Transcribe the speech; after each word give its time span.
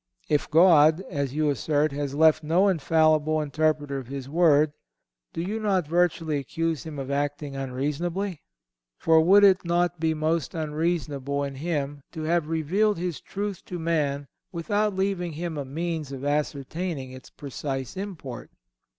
If 0.27 0.49
God, 0.49 1.01
as 1.11 1.35
you 1.35 1.51
assert, 1.51 1.91
has 1.91 2.15
left 2.15 2.41
no 2.43 2.67
infallible 2.69 3.39
interpreter 3.39 3.99
of 3.99 4.07
His 4.07 4.27
Word, 4.27 4.73
do 5.31 5.41
you 5.43 5.59
not 5.59 5.85
virtually 5.85 6.37
accuse 6.39 6.83
Him 6.87 6.97
of 6.97 7.11
acting 7.11 7.55
unreasonably? 7.55 8.41
for 8.97 9.21
would 9.21 9.43
it 9.43 9.63
not 9.63 9.99
be 9.99 10.15
most 10.15 10.55
unreasonable 10.55 11.43
in 11.43 11.53
Him 11.53 12.01
to 12.13 12.23
have 12.23 12.47
revealed 12.47 12.97
His 12.97 13.21
truth 13.21 13.63
to 13.65 13.77
man 13.77 14.27
without 14.51 14.95
leaving 14.95 15.33
him 15.33 15.55
a 15.55 15.65
means 15.65 16.11
of 16.11 16.25
ascertaining 16.25 17.11
its 17.11 17.29
precise 17.29 17.95
import? 17.95 18.49